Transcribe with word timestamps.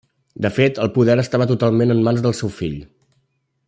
De 0.45 0.49
fet 0.55 0.79
el 0.85 0.89
poder 0.95 1.17
estava 1.25 1.47
totalment 1.53 1.97
en 1.97 2.03
mans 2.09 2.25
del 2.27 2.37
seu 2.43 2.57
fill. 2.61 2.79